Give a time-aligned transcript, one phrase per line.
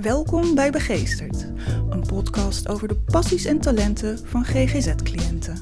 [0.00, 1.46] Welkom bij Begeesterd,
[1.90, 5.56] een podcast over de passies en talenten van GGZ-cliënten.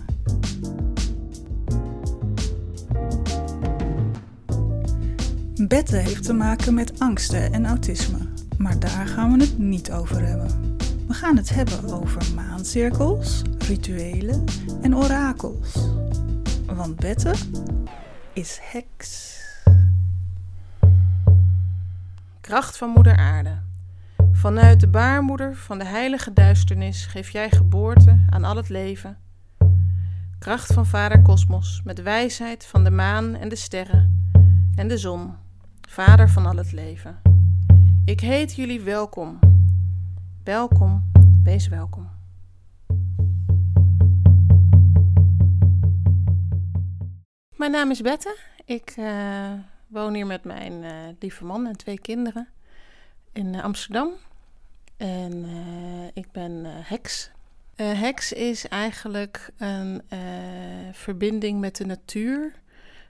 [5.69, 8.19] Bette heeft te maken met angsten en autisme,
[8.59, 10.77] maar daar gaan we het niet over hebben.
[11.07, 14.45] We gaan het hebben over maancirkels, rituelen
[14.83, 15.75] en orakels.
[16.67, 17.35] Want Bette
[18.33, 19.39] is heks.
[22.41, 23.70] Kracht van Moeder Aarde.
[24.41, 29.19] Vanuit de baarmoeder van de heilige duisternis geef jij geboorte aan al het leven.
[30.39, 34.31] Kracht van Vader Kosmos, met wijsheid van de maan en de sterren
[34.75, 35.35] en de zon,
[35.89, 37.21] Vader van al het leven.
[38.05, 39.39] Ik heet jullie welkom.
[40.45, 41.11] Welkom,
[41.43, 42.11] wees welkom.
[47.57, 48.39] Mijn naam is Bette.
[48.65, 49.53] Ik uh,
[49.87, 52.49] woon hier met mijn uh, lieve man en twee kinderen
[53.33, 54.11] in uh, Amsterdam.
[55.01, 55.47] En
[56.15, 57.31] ik ben heks.
[57.77, 60.03] heks is eigenlijk een
[60.93, 62.53] verbinding met de natuur.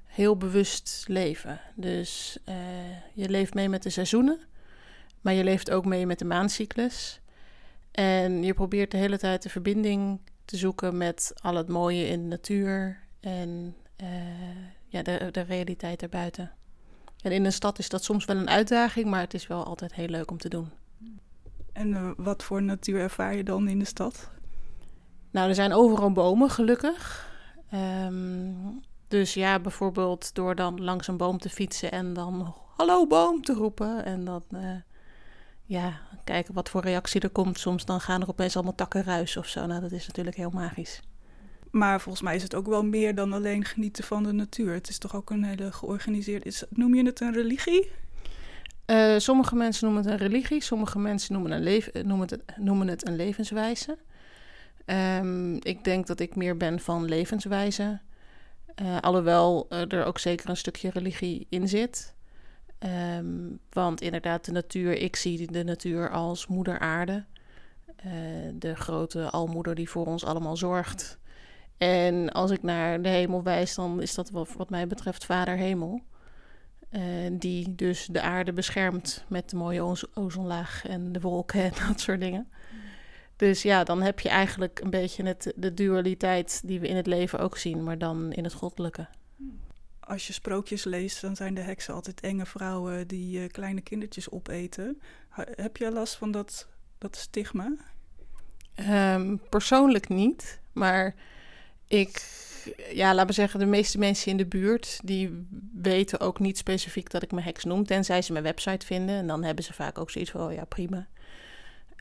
[0.06, 1.60] Heel bewust leven.
[1.74, 2.38] Dus
[3.12, 4.40] je leeft mee met de seizoenen.
[5.20, 7.20] Maar je leeft ook mee met de maancyclus.
[7.90, 12.22] En je probeert de hele tijd de verbinding te zoeken met al het mooie in
[12.22, 14.08] de natuur en uh,
[14.86, 16.52] ja, de, de realiteit erbuiten.
[17.22, 19.94] En in een stad is dat soms wel een uitdaging, maar het is wel altijd
[19.94, 20.70] heel leuk om te doen.
[21.72, 24.30] En uh, wat voor natuur ervaar je dan in de stad?
[25.30, 27.28] Nou, er zijn overal bomen, gelukkig.
[27.74, 33.42] Um, dus ja, bijvoorbeeld door dan langs een boom te fietsen en dan hallo boom
[33.42, 34.04] te roepen.
[34.04, 34.76] En dan uh,
[35.64, 37.58] ja, kijken wat voor reactie er komt.
[37.58, 39.66] Soms dan gaan er opeens allemaal takken ruis of zo.
[39.66, 41.00] Nou, dat is natuurlijk heel magisch.
[41.70, 44.72] Maar volgens mij is het ook wel meer dan alleen genieten van de natuur.
[44.72, 46.44] Het is toch ook een hele georganiseerde.
[46.44, 47.90] Is, noem je het een religie?
[48.90, 52.88] Uh, sommige mensen noemen het een religie, sommige mensen noemen, een leven, noemen, het, noemen
[52.88, 53.98] het een levenswijze.
[54.86, 58.00] Um, ik denk dat ik meer ben van levenswijze.
[58.82, 62.14] Uh, alhoewel er ook zeker een stukje religie in zit.
[63.18, 67.24] Um, want inderdaad, de natuur, ik zie de natuur als moeder aarde.
[68.54, 71.18] De grote almoeder die voor ons allemaal zorgt.
[71.78, 76.02] En als ik naar de hemel wijs, dan is dat wat mij betreft Vader Hemel.
[76.90, 77.02] Uh,
[77.32, 82.00] die dus de aarde beschermt met de mooie oz ozonlaag en de wolken en dat
[82.00, 82.48] soort dingen.
[83.36, 87.06] Dus ja, dan heb je eigenlijk een beetje het, de dualiteit die we in het
[87.06, 89.08] leven ook zien, maar dan in het goddelijke
[90.10, 94.30] als je sprookjes leest, dan zijn de heksen altijd enge vrouwen die uh, kleine kindertjes
[94.30, 95.00] opeten.
[95.54, 96.68] heb je last van dat,
[96.98, 97.76] dat stigma?
[99.14, 101.14] Um, persoonlijk niet, maar
[101.86, 102.24] ik,
[102.92, 107.10] ja, laten we zeggen, de meeste mensen in de buurt, die weten ook niet specifiek
[107.10, 109.16] dat ik me heks noem, tenzij ze mijn website vinden.
[109.16, 111.06] En dan hebben ze vaak ook zoiets van, oh ja, prima.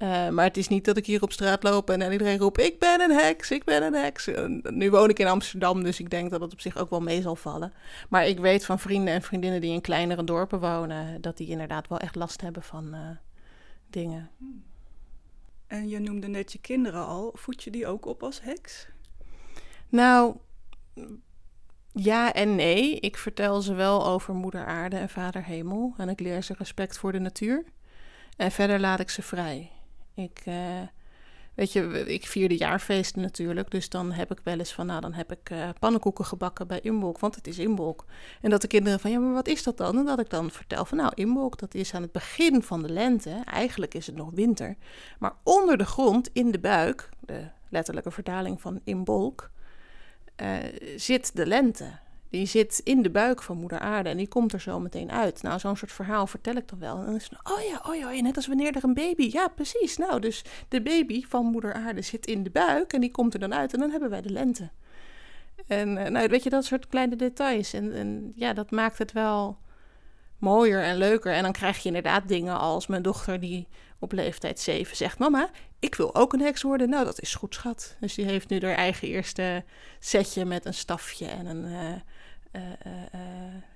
[0.03, 2.59] Uh, maar het is niet dat ik hier op straat loop en, en iedereen roept:
[2.59, 4.27] Ik ben een heks, ik ben een heks.
[4.27, 7.01] En nu woon ik in Amsterdam, dus ik denk dat het op zich ook wel
[7.01, 7.73] mee zal vallen.
[8.09, 11.87] Maar ik weet van vrienden en vriendinnen die in kleinere dorpen wonen, dat die inderdaad
[11.87, 12.99] wel echt last hebben van uh,
[13.89, 14.29] dingen.
[15.67, 17.31] En je noemde net je kinderen al.
[17.33, 18.87] Voed je die ook op als heks?
[19.89, 20.35] Nou,
[21.93, 22.99] ja en nee.
[22.99, 25.93] Ik vertel ze wel over Moeder Aarde en Vader Hemel.
[25.97, 27.65] En ik leer ze respect voor de natuur.
[28.37, 29.71] En verder laat ik ze vrij.
[30.13, 30.55] Ik, uh,
[31.55, 33.71] weet je, ik vier de jaarfeesten natuurlijk.
[33.71, 36.79] Dus dan heb ik wel eens van, nou, dan heb ik uh, pannenkoeken gebakken bij
[36.79, 38.05] Inbolk, want het is Inbolk.
[38.41, 39.97] En dat de kinderen van, ja, maar wat is dat dan?
[39.97, 42.89] En dat ik dan vertel van, nou, Inbolk, dat is aan het begin van de
[42.89, 43.41] lente.
[43.45, 44.75] Eigenlijk is het nog winter.
[45.19, 49.49] Maar onder de grond, in de buik, de letterlijke vertaling van Inbolk,
[50.41, 50.57] uh,
[50.95, 51.99] zit de lente.
[52.29, 55.41] Die zit in de buik van moeder aarde en die komt er zo meteen uit.
[55.41, 56.97] Nou, zo'n soort verhaal vertel ik dan wel.
[56.97, 59.29] En dan is het, oh ja, oh ja, net als wanneer er een baby.
[59.31, 59.97] Ja, precies.
[59.97, 63.39] Nou, dus de baby van moeder aarde zit in de buik en die komt er
[63.39, 64.69] dan uit en dan hebben wij de lente.
[65.67, 67.73] En uh, nou, weet je, dat soort kleine details.
[67.73, 69.57] En, en ja, dat maakt het wel
[70.37, 71.33] mooier en leuker.
[71.33, 73.67] En dan krijg je inderdaad dingen als mijn dochter die
[73.99, 75.49] op leeftijd 7 zegt: Mama,
[75.79, 76.89] ik wil ook een heks worden.
[76.89, 77.95] Nou, dat is goed, schat.
[77.99, 79.63] Dus die heeft nu haar eigen eerste
[79.99, 81.89] setje met een stafje en een, uh,
[82.51, 82.61] uh,
[83.15, 83.21] uh,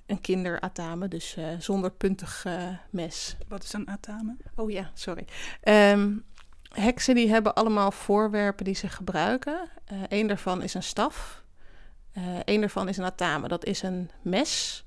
[0.05, 1.07] een kinderatame.
[1.07, 2.45] Dus zonder puntig
[2.89, 3.35] mes.
[3.47, 4.35] Wat is een atame?
[4.55, 5.25] Oh ja, sorry.
[5.63, 6.23] Um,
[6.73, 9.69] heksen die hebben allemaal voorwerpen die ze gebruiken.
[10.07, 11.43] Eén daarvan is een staf.
[12.45, 13.47] Eén daarvan is een atame.
[13.47, 14.85] Dat is een mes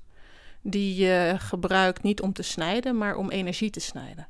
[0.61, 4.27] die je gebruikt niet om te snijden, maar om energie te snijden.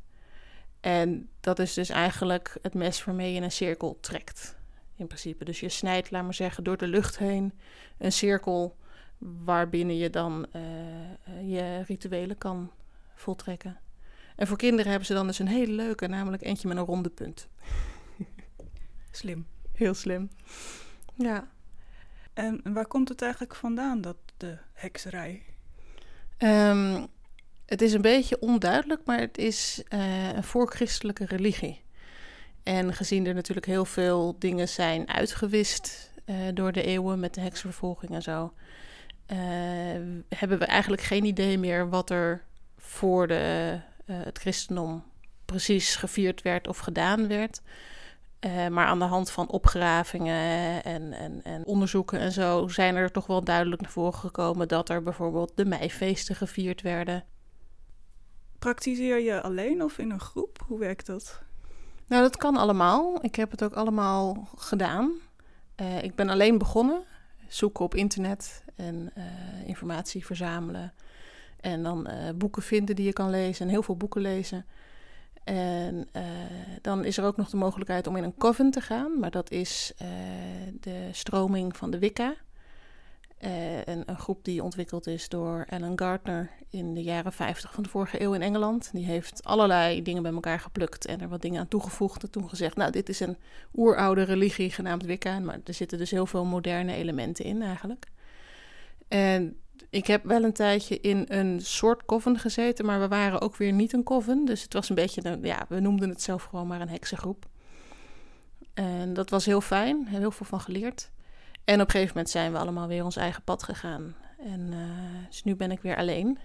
[0.87, 4.55] En dat is dus eigenlijk het mes waarmee je een cirkel trekt.
[4.95, 5.45] In principe.
[5.45, 7.53] Dus je snijdt, laat maar zeggen, door de lucht heen
[7.97, 8.77] een cirkel
[9.17, 10.61] waarbinnen je dan uh,
[11.51, 12.71] je rituelen kan
[13.15, 13.79] voltrekken.
[14.35, 17.09] En voor kinderen hebben ze dan dus een hele leuke, namelijk eentje met een ronde
[17.09, 17.47] punt.
[19.11, 19.47] Slim.
[19.73, 20.29] Heel slim.
[21.13, 21.47] Ja.
[22.33, 25.43] En waar komt het eigenlijk vandaan, dat de hekserij?
[26.37, 27.05] Ehm,
[27.67, 31.81] het is een beetje onduidelijk, maar het is uh, een voorchristelijke religie.
[32.63, 37.41] En gezien er natuurlijk heel veel dingen zijn uitgewist uh, door de eeuwen met de
[37.41, 38.53] heksenvervolging en zo,
[39.27, 39.37] uh,
[40.29, 42.43] hebben we eigenlijk geen idee meer wat er
[42.77, 45.03] voor de, het christendom
[45.45, 47.61] precies gevierd werd of gedaan werd.
[48.69, 53.27] Maar aan de hand van opgravingen en, en, en, onderzoeken en zo zijn er toch
[53.27, 57.23] wel duidelijk naar voren gekomen dat er bijvoorbeeld de meifeesten gevierd werden.
[58.59, 60.63] Praktiseer je alleen of in een groep?
[60.67, 61.41] Hoe werkt dat?
[62.07, 63.17] Nou, dat kan allemaal.
[63.21, 65.11] Ik heb het ook allemaal gedaan.
[65.81, 67.03] Uh, ik ben alleen begonnen,
[67.47, 69.23] zoeken op internet en uh,
[69.67, 70.93] informatie verzamelen.
[71.59, 74.65] En dan boeken vinden die je kan lezen en heel veel boeken lezen.
[75.43, 76.09] En
[76.81, 79.51] dan is er ook nog de mogelijkheid om in een coven te gaan, maar dat
[79.51, 79.93] is
[80.79, 82.35] de stroming van de Wicca.
[83.41, 87.83] Uh, een, een, groep die ontwikkeld is door Alan Gardner in de jaren 50 van
[87.83, 88.89] de vorige eeuw in Engeland.
[88.93, 92.23] Die heeft allerlei dingen bij elkaar geplukt en er wat dingen aan toegevoegd.
[92.23, 93.37] En toen gezegd, nou, dit is een
[93.75, 98.07] oeroude religie genaamd Wicca, maar er zitten dus heel veel moderne elementen in eigenlijk.
[99.07, 99.57] En
[99.89, 103.73] ik heb wel een tijdje in een soort coven gezeten, maar we waren ook weer
[103.73, 104.45] niet een coven.
[104.45, 107.45] Dus het was een beetje, een, ja, we noemden het zelf gewoon maar een heksengroep.
[108.73, 111.11] En dat was heel fijn, heel veel van geleerd.
[111.67, 114.15] En op een gegeven moment zijn we allemaal weer ons eigen pad gegaan.
[114.39, 116.39] En uh, dus nu ben ik weer alleen.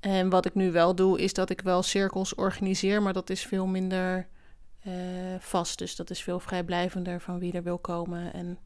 [0.00, 3.46] En wat ik nu wel doe, is dat ik wel cirkels organiseer, maar dat is
[3.46, 4.28] veel minder
[4.86, 4.94] uh,
[5.38, 5.78] vast.
[5.78, 8.58] Dus dat is veel vrijblijvender van wie er wil komen en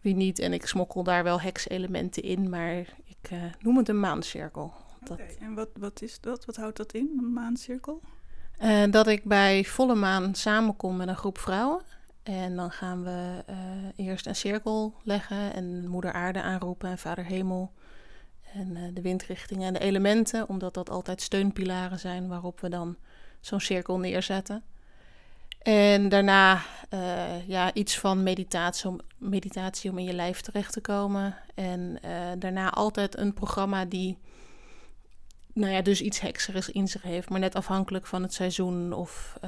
[0.00, 0.38] wie niet.
[0.38, 4.72] En ik smokkel daar wel hekselementen in, maar ik uh, noem het een maancirkel.
[5.00, 5.10] Dat...
[5.10, 6.44] Okay, en wat, wat is dat?
[6.44, 8.00] Wat houdt dat in, een maancirkel?
[8.90, 11.82] Dat ik bij volle maan samenkom met een groep vrouwen.
[12.28, 17.24] En dan gaan we uh, eerst een cirkel leggen en moeder aarde aanroepen en vader
[17.24, 17.72] hemel.
[18.52, 22.96] En de windrichtingen en de elementen, omdat dat altijd steunpilaren zijn waarop we dan
[23.40, 24.64] zo'n cirkel neerzetten.
[25.58, 26.60] En daarna
[26.90, 31.36] uh, ja, iets van meditatie om, meditatie om in je lijf terecht te komen.
[31.54, 31.98] En
[32.38, 34.18] daarna altijd een programma die,
[35.52, 37.28] nou ja, dus iets hekserigs in zich heeft.
[37.28, 39.38] Maar net afhankelijk van het seizoen of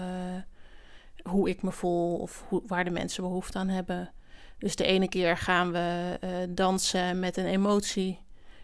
[1.23, 4.11] hoe ik me voel of hoe, waar de mensen behoefte aan hebben.
[4.59, 6.19] Dus de ene keer gaan we
[6.49, 8.19] dansen met een emotie.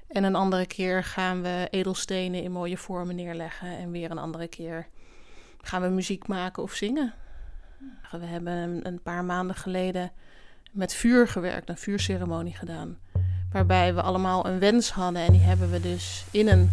[0.08, 3.78] En een andere keer gaan we edelstenen in mooie vormen neerleggen.
[3.78, 4.88] En weer een andere keer
[5.60, 7.14] gaan we muziek maken of zingen.
[8.10, 10.12] We hebben een paar maanden geleden
[10.72, 12.98] met vuur gewerkt, een vuurceremonie gedaan.
[13.52, 16.70] Waarbij we allemaal een wens hadden en die hebben we dus in een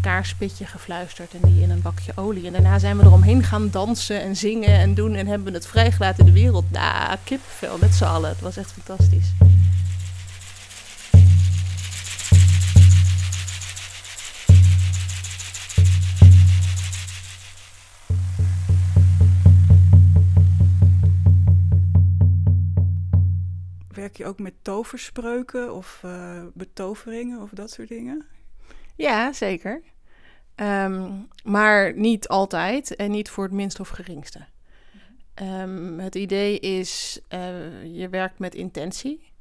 [0.00, 2.46] kaarspitje gefluisterd en die in een bakje olie.
[2.46, 6.26] En daarna zijn we eromheen gaan dansen en zingen en doen en hebben het vrijgelaten
[6.26, 6.70] in de wereld.
[6.70, 8.28] Nou, kippenvel met z'n allen.
[8.28, 9.32] Het was echt fantastisch.
[24.00, 28.26] werk je ook met toverspreuken of uh, betoveringen of dat soort dingen?
[29.00, 29.82] Ja, zeker.
[30.56, 34.46] Um, maar niet altijd en niet voor het minst of geringste.
[35.42, 39.32] Um, het idee is, uh, je werkt met intentie.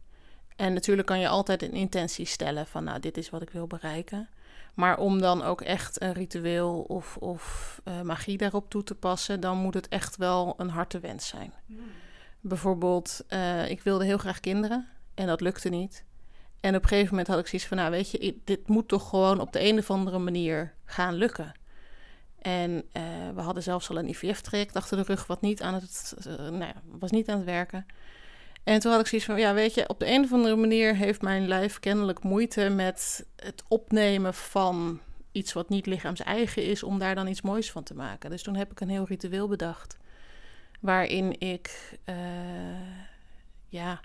[0.56, 3.68] En natuurlijk kan je altijd een intentie stellen van, nou, dit is wat ik wil
[3.68, 4.30] bereiken.
[4.74, 9.40] Maar om dan ook echt een ritueel of, of uh, magie daarop toe te passen,
[9.40, 11.54] dan moet het echt wel een hartewens zijn.
[11.66, 11.80] Mm.
[12.40, 16.04] Bijvoorbeeld, uh, ik wilde heel graag kinderen en dat lukte niet.
[16.60, 19.10] En op een gegeven moment had ik zoiets van, nou weet je, dit moet toch
[19.10, 21.52] gewoon op de een of andere manier gaan lukken.
[22.42, 23.04] En uh,
[23.36, 26.60] we hadden zelfs al een IVF-traject achter de rug, wat niet aan het, uh, nou
[26.60, 27.86] ja, was niet aan het werken.
[28.64, 30.96] En toen had ik zoiets van, ja weet je, op de een of andere manier
[30.96, 35.00] heeft mijn lijf kennelijk moeite met het opnemen van
[35.32, 38.30] iets wat niet lichaams eigen is, om daar dan iets moois van te maken.
[38.30, 39.98] Dus toen heb ik een heel ritueel bedacht
[40.80, 42.16] waarin ik uh,
[43.68, 44.00] ja,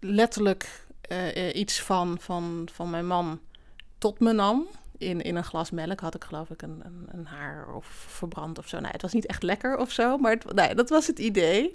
[0.00, 3.40] letterlijk uh, iets van, van, van mijn man
[3.98, 4.66] tot me nam.
[4.98, 8.68] In, in een glas melk had ik geloof ik een, een, haar of verbrand of
[8.68, 8.80] zo.
[8.80, 11.70] Nee, het was niet echt lekker of zo, maar nee, dat was het idee.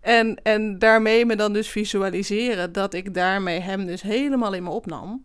[0.00, 4.70] En, en daarmee me dan dus visualiseren dat ik daarmee hem dus helemaal in me
[4.70, 5.24] opnam.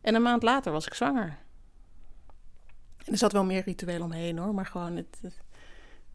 [0.00, 1.38] En een maand later was ik zwanger.
[3.04, 5.32] En er zat wel meer ritueel omheen hoor, maar gewoon het, het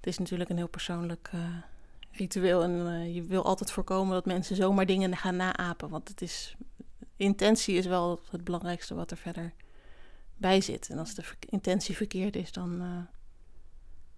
[0.01, 1.41] is natuurlijk een heel persoonlijk uh,
[2.15, 2.63] ritueel.
[2.63, 5.89] En uh, je wil altijd voorkomen dat mensen zomaar dingen gaan naapen.
[5.89, 6.55] Want het is,
[7.15, 9.53] intentie is wel het belangrijkste wat er verder
[10.37, 10.89] bij zit.
[10.89, 12.97] En als de intentie verkeerd is, dan uh,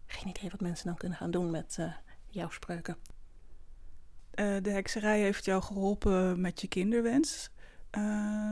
[0.05, 1.93] geen idee wat mensen dan kunnen gaan doen met uh,
[2.27, 2.97] jouw spreuken.
[4.35, 7.49] De hekserij heeft jou geholpen met je kinderwens.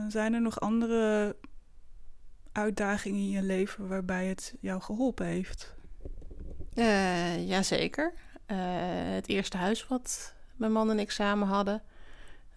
[0.08, 1.36] Zijn er nog andere
[2.52, 5.74] uitdagingen in je leven waarbij het jou geholpen heeft?
[8.48, 9.14] Jazeker.
[9.14, 11.82] het eerste huis wat mijn man en ik samen hadden.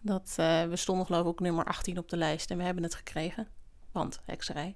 [0.02, 3.48] Dat, we stonden geloof ik nummer 18 op de lijst en we hebben het gekregen.
[3.92, 4.76] Want hekserij.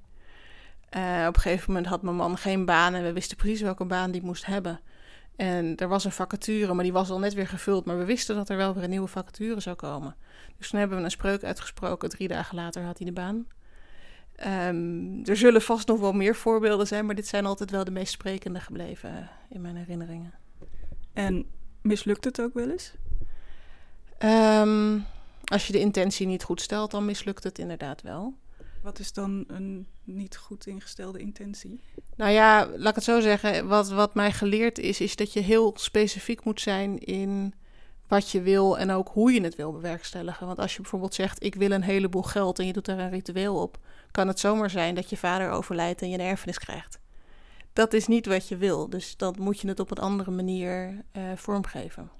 [1.27, 4.11] op een gegeven moment had mijn man geen baan en we wisten precies welke baan
[4.11, 4.79] die moest hebben.
[5.35, 7.85] En er was een vacature, maar die was al net weer gevuld.
[7.85, 10.15] Maar we wisten dat er wel weer een nieuwe vacature zou komen.
[10.57, 12.09] Dus toen hebben we een spreuk uitgesproken.
[12.09, 13.47] Drie dagen later had hij de baan.
[14.67, 17.91] Um, er zullen vast nog wel meer voorbeelden zijn, maar dit zijn altijd wel de
[17.91, 20.33] meest sprekende gebleven eh, in mijn herinneringen.
[21.13, 21.45] En
[21.81, 22.93] mislukt het ook wel eens?
[24.19, 25.05] Um,
[25.45, 28.33] als je de intentie niet goed stelt, dan mislukt het inderdaad wel.
[28.81, 31.79] Wat is dan een niet goed ingestelde intentie?
[32.15, 33.67] Nou ja, laat ik het zo zeggen.
[33.67, 37.53] Wat, wat mij geleerd is, is dat je heel specifiek moet zijn in
[38.07, 40.47] wat je wil en ook hoe je het wil bewerkstelligen.
[40.47, 43.09] Want als je bijvoorbeeld zegt, ik wil een heleboel geld en je doet daar een
[43.09, 43.77] ritueel op,
[44.11, 46.99] kan het zomaar zijn dat je vader overlijdt en je een erfenis krijgt.
[47.73, 51.03] Dat is niet wat je wil, dus dan moet je het op een andere manier
[51.17, 52.11] uh, vormgeven.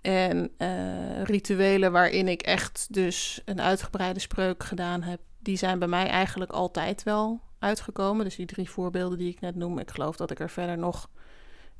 [0.00, 5.88] En uh, rituelen waarin ik echt dus een uitgebreide spreuk gedaan heb, die zijn bij
[5.88, 8.24] mij eigenlijk altijd wel uitgekomen.
[8.24, 11.08] Dus die drie voorbeelden die ik net noem, ik geloof dat ik er verder nog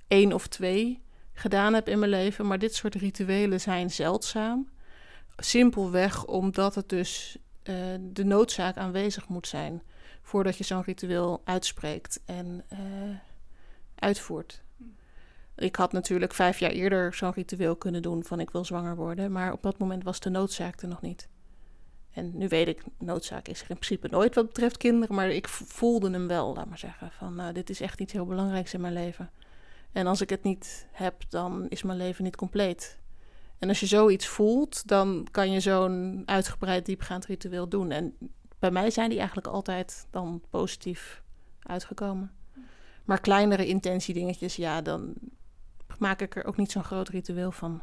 [0.09, 1.03] één of twee
[1.33, 2.47] gedaan heb in mijn leven.
[2.47, 4.69] Maar dit soort rituelen zijn zeldzaam.
[5.37, 9.83] Simpelweg omdat het dus uh, de noodzaak aanwezig moet zijn
[10.23, 12.79] voordat je zo'n ritueel uitspreekt en uh,
[13.95, 14.63] uitvoert.
[15.57, 19.33] Ik had natuurlijk vijf jaar eerder zo'n ritueel kunnen doen van ik wil zwanger worden,
[19.33, 21.29] maar op dat moment was de noodzaak er nog niet.
[22.13, 25.49] En nu weet ik, noodzaak is er in principe nooit wat betreft kinderen, maar ik
[25.49, 27.11] voelde hem wel, laat maar zeggen.
[27.11, 29.31] Van nou, dit is echt iets heel belangrijks in mijn leven.
[29.93, 32.99] En als ik het niet heb, dan is mijn leven niet compleet.
[33.59, 37.91] En als je zoiets voelt, dan kan je zo'n uitgebreid diepgaand ritueel doen.
[37.91, 38.17] En
[38.63, 41.23] bij mij zijn die eigenlijk altijd dan positief
[41.63, 42.33] uitgekomen.
[43.05, 45.15] Maar kleinere intentiedingetjes, ja, dan
[45.99, 47.83] maak ik er ook niet zo'n groot ritueel van.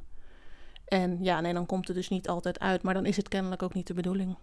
[0.86, 3.64] En ja, nee, dan komt het dus niet altijd uit, maar dan is het kennelijk
[3.64, 4.38] ook niet de bedoeling.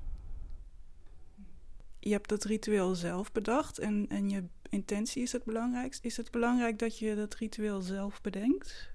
[1.98, 6.04] Je hebt dat ritueel zelf bedacht en, en je intentie is het belangrijkst.
[6.04, 8.90] Is het belangrijk dat je dat ritueel zelf bedenkt?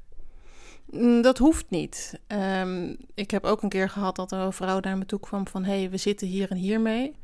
[0.86, 2.19] Mm, dat hoeft niet.
[2.27, 5.48] Um, ik heb ook een keer gehad dat er een vrouw naar me toe kwam
[5.48, 5.63] van...
[5.63, 7.15] hé, hey, we zitten hier en hier mee.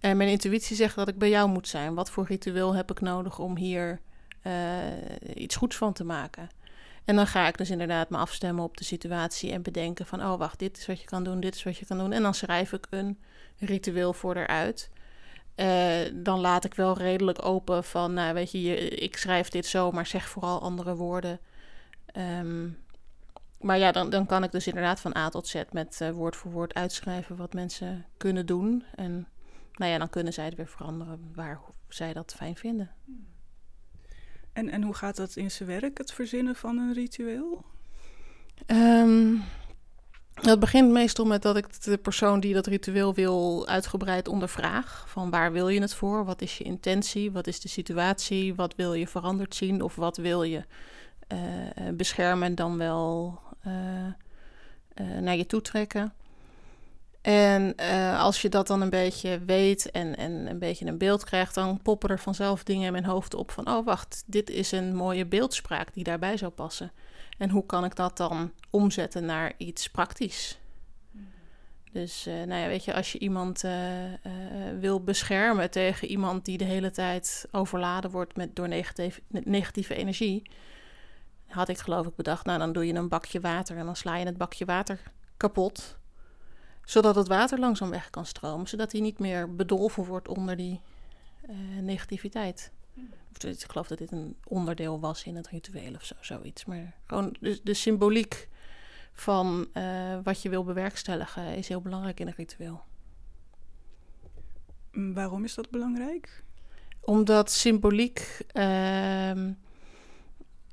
[0.00, 1.94] En mijn intuïtie zegt dat ik bij jou moet zijn.
[1.94, 4.00] Wat voor ritueel heb ik nodig om hier
[4.42, 4.52] uh,
[5.34, 6.48] iets goeds van te maken?
[7.04, 10.38] En dan ga ik dus inderdaad me afstemmen op de situatie en bedenken van, oh
[10.38, 12.12] wacht, dit is wat je kan doen, dit is wat je kan doen.
[12.12, 13.18] En dan schrijf ik een
[13.58, 14.90] ritueel voor eruit.
[15.56, 19.90] Uh, dan laat ik wel redelijk open van, nou weet je, ik schrijf dit zo,
[19.90, 21.40] maar zeg vooral andere woorden.
[22.40, 22.78] Um,
[23.60, 26.50] maar ja, dan, dan kan ik dus inderdaad van A tot Z met woord voor
[26.50, 28.84] woord uitschrijven wat mensen kunnen doen.
[28.94, 29.28] En
[29.76, 32.90] nou ja, dan kunnen zij het weer veranderen waar zij dat fijn vinden.
[34.52, 37.64] En, en hoe gaat dat in zijn werk, het verzinnen van een ritueel?
[38.66, 39.42] Um,
[40.34, 45.04] het begint meestal met dat ik de persoon die dat ritueel wil uitgebreid ondervraag.
[45.08, 46.24] Van waar wil je het voor?
[46.24, 47.32] Wat is je intentie?
[47.32, 48.54] Wat is de situatie?
[48.54, 49.82] Wat wil je veranderd zien?
[49.82, 50.64] Of wat wil je
[51.32, 51.38] uh,
[51.94, 53.72] beschermen dan wel uh,
[54.94, 56.12] uh, naar je toe trekken?
[57.26, 61.24] En uh, als je dat dan een beetje weet en, en een beetje een beeld
[61.24, 64.72] krijgt, dan poppen er vanzelf dingen in mijn hoofd op van, oh wacht, dit is
[64.72, 66.92] een mooie beeldspraak die daarbij zou passen.
[67.38, 70.58] En hoe kan ik dat dan omzetten naar iets praktisch?
[71.92, 73.72] Dus uh, nou ja, weet je, als je iemand uh,
[74.78, 80.50] wil beschermen tegen iemand die de hele tijd overladen wordt met, door negatief, negatieve energie,
[81.46, 84.16] had ik geloof ik bedacht, nou dan doe je een bakje water en dan sla
[84.16, 85.00] je het bakje water
[85.36, 85.98] kapot
[86.86, 90.80] zodat het water langzaam weg kan stromen, zodat hij niet meer bedolven wordt onder die
[91.48, 92.72] uh, negativiteit.
[93.38, 96.64] Ik geloof dat dit een onderdeel was in het ritueel of zo, zoiets.
[96.64, 98.48] Maar gewoon de, de symboliek
[99.12, 102.84] van uh, wat je wil bewerkstelligen is heel belangrijk in een ritueel.
[104.92, 106.44] Mm, waarom is dat belangrijk?
[107.00, 109.52] Omdat symboliek, uh,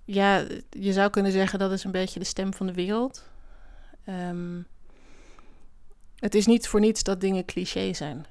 [0.06, 3.30] ja, je zou kunnen zeggen dat is een beetje de stem van de wereld.
[4.10, 4.68] Um,
[6.24, 8.26] het is niet voor niets dat dingen cliché zijn.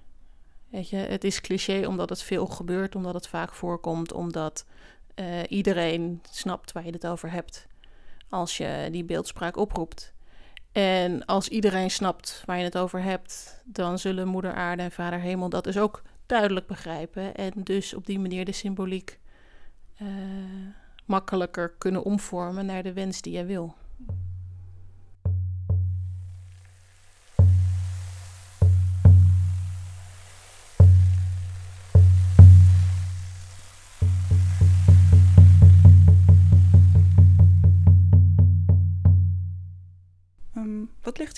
[0.69, 4.65] Weet je, het is cliché omdat het veel gebeurt, omdat het vaak voorkomt, omdat
[5.15, 7.67] uh, iedereen snapt waar je het over hebt
[8.29, 10.13] als je die beeldspraak oproept.
[10.73, 15.21] En als iedereen snapt waar je het over hebt, dan zullen Moeder Aarde en Vader
[15.21, 17.35] Hemel dat dus ook duidelijk begrijpen.
[17.35, 19.19] En dus op die manier de symboliek
[20.03, 20.09] uh,
[21.05, 23.75] makkelijker kunnen omvormen naar de wens die jij wil.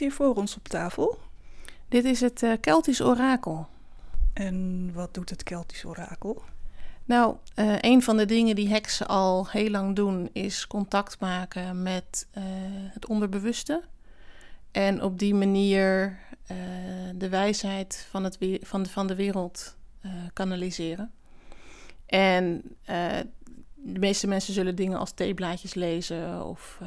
[0.01, 1.19] Ligt hier voor ons op tafel?
[1.89, 3.67] Dit is het uh, Keltisch orakel.
[4.33, 6.43] En wat doet het Keltisch orakel?
[7.05, 11.83] Nou, uh, een van de dingen die heksen al heel lang doen, is contact maken
[11.83, 12.43] met uh,
[12.93, 13.83] het onderbewuste.
[14.71, 16.19] En op die manier
[17.15, 19.77] de wijsheid van, het van, de, van de wereld
[20.33, 21.13] kanaliseren.
[22.07, 22.63] En
[23.75, 26.81] de meeste mensen zullen dingen als theeblaadjes lezen of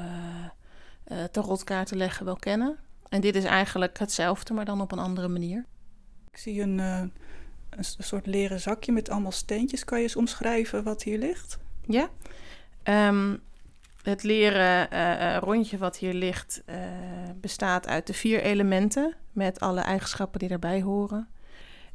[1.32, 2.78] tarotkaarten leggen wel kennen.
[3.10, 5.66] En dit is eigenlijk hetzelfde, maar dan op een andere manier.
[6.32, 7.02] Ik zie een, uh,
[7.70, 9.84] een soort leren zakje met allemaal steentjes.
[9.84, 11.58] Kan je eens omschrijven wat hier ligt?
[11.86, 12.10] Ja.
[12.84, 13.42] Um,
[14.04, 16.76] het leren uh, rondje wat hier ligt uh,
[17.36, 21.28] bestaat uit de vier elementen met alle eigenschappen die daarbij horen.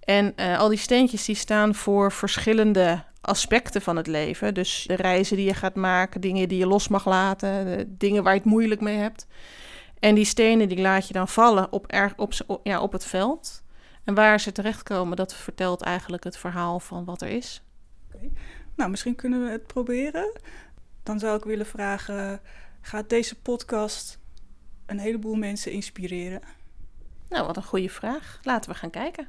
[0.00, 4.54] En al die steentjes die staan voor verschillende aspecten van het leven.
[4.54, 8.22] Dus de reizen die je gaat maken, dingen die je los mag laten, de dingen
[8.22, 9.26] waar je het moeilijk mee hebt.
[10.02, 13.62] En die stenen die laat je dan vallen op, er, op, ja, op het veld.
[14.04, 17.62] En waar ze terechtkomen, dat vertelt eigenlijk het verhaal van wat er is.
[18.06, 18.32] Okay.
[18.76, 20.40] Nou, misschien kunnen we het proberen.
[21.02, 22.40] Dan zou ik willen vragen:
[22.80, 24.18] gaat deze podcast
[24.86, 26.42] een heleboel mensen inspireren?
[27.28, 28.40] Nou, wat een goede vraag.
[28.42, 29.28] Laten we gaan kijken.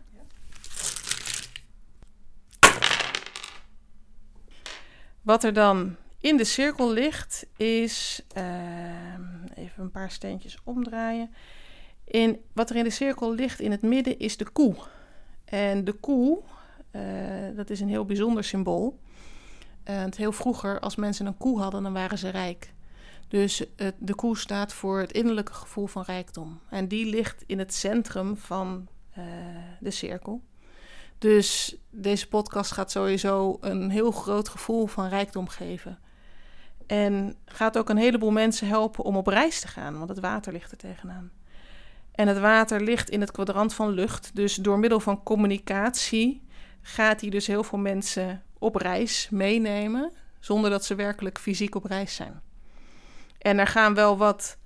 [5.21, 8.21] Wat er dan in de cirkel ligt, is.
[8.37, 8.43] Uh,
[9.55, 11.33] even een paar steentjes omdraaien.
[12.03, 14.75] In, wat er in de cirkel ligt in het midden is de koe.
[15.45, 16.41] En de koe,
[16.91, 17.01] uh,
[17.55, 18.99] dat is een heel bijzonder symbool.
[19.89, 22.73] Uh, heel vroeger, als mensen een koe hadden, dan waren ze rijk.
[23.27, 23.63] Dus
[23.97, 26.59] de koe staat voor het innerlijke gevoel van rijkdom.
[26.69, 28.87] En die ligt in het centrum van
[29.79, 30.41] de cirkel.
[31.17, 35.99] Dus deze podcast gaat sowieso een heel groot gevoel van rijkdom geven.
[36.93, 40.53] En gaat ook een heleboel mensen helpen om op reis te gaan, want het water
[40.53, 41.31] ligt er tegenaan.
[42.11, 44.35] En het water ligt in het kwadrant van lucht.
[44.35, 46.47] Dus door middel van communicatie
[46.81, 51.85] gaat hij dus heel veel mensen op reis meenemen, zonder dat ze werkelijk fysiek op
[51.85, 52.41] reis zijn.
[53.37, 54.57] En er gaan wel wat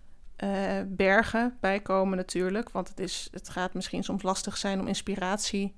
[0.44, 0.50] uh,
[0.88, 5.76] bergen bij komen natuurlijk, want het, is, het gaat misschien soms lastig zijn om inspiratie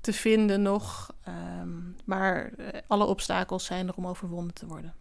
[0.00, 1.14] te vinden nog.
[1.60, 4.94] Um, maar uh, alle obstakels zijn er om overwonnen te worden.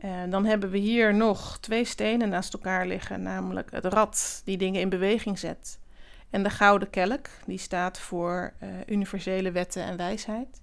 [0.00, 4.56] Eh, dan hebben we hier nog twee stenen naast elkaar liggen, namelijk het rad die
[4.56, 5.78] dingen in beweging zet.
[6.30, 10.62] En de gouden kelk, die staat voor uh, universele wetten en wijsheid.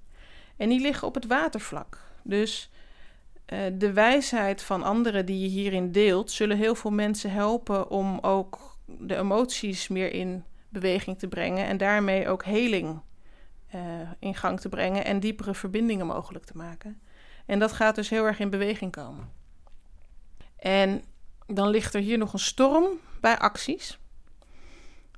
[0.58, 2.00] En die liggen op het watervlak.
[2.24, 2.72] Dus
[3.54, 8.20] uh, de wijsheid van anderen die je hierin deelt, zullen heel veel mensen helpen om
[8.20, 11.66] ook de emoties meer in beweging te brengen.
[11.66, 13.02] En daarmee ook heling
[14.20, 17.02] in gang te brengen en diepere verbindingen mogelijk te maken.
[17.48, 19.32] En dat gaat dus heel erg in beweging komen.
[20.56, 21.04] En
[21.46, 22.88] dan ligt er hier nog een storm
[23.22, 24.00] bij acties.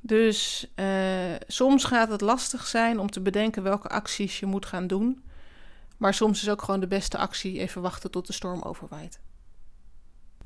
[0.01, 4.87] Dus uh, soms gaat het lastig zijn om te bedenken welke acties je moet gaan
[4.87, 5.23] doen.
[5.97, 9.19] Maar soms is ook gewoon de beste actie even wachten tot de storm overwaait.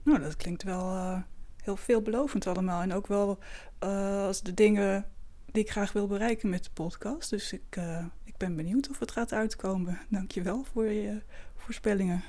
[0.03, 1.21] Nou, dat klinkt wel uh,
[1.61, 2.81] heel veelbelovend allemaal.
[2.81, 3.39] En ook wel
[3.83, 5.05] uh, als de dingen
[5.53, 7.29] die ik graag wil bereiken met de podcast.
[7.29, 7.79] Dus ik,
[8.23, 9.99] ik ben benieuwd of het gaat uitkomen.
[10.09, 11.21] Dankjewel voor je
[11.55, 12.23] voorspellingen.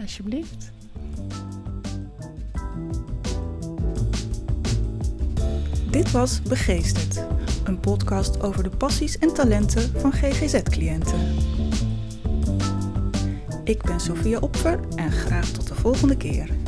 [0.00, 0.70] Alsjeblieft.
[5.90, 7.26] Dit was Begeesterd,
[7.64, 11.36] een podcast over de passies en talenten van GGZ-cliënten.
[13.64, 16.59] Ik ben Sofia Opfer en graag tot de volgende keer.